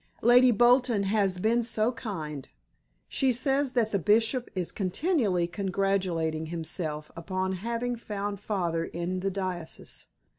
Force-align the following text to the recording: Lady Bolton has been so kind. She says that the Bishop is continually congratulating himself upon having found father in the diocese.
Lady 0.23 0.49
Bolton 0.49 1.03
has 1.03 1.37
been 1.37 1.61
so 1.61 1.91
kind. 1.91 2.49
She 3.07 3.31
says 3.31 3.73
that 3.73 3.91
the 3.91 3.99
Bishop 3.99 4.49
is 4.55 4.71
continually 4.71 5.45
congratulating 5.45 6.47
himself 6.47 7.11
upon 7.15 7.51
having 7.51 7.95
found 7.95 8.39
father 8.39 8.85
in 8.85 9.19
the 9.19 9.29
diocese. 9.29 10.07